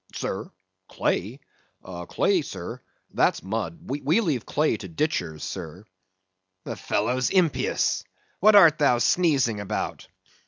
[0.15, 1.39] Sir?—Clay?
[2.07, 2.81] clay, sir?
[3.13, 5.85] That's mud; we leave clay to ditchers, sir.
[6.63, 8.03] The fellow's impious!
[8.39, 10.07] What art thou sneezing about?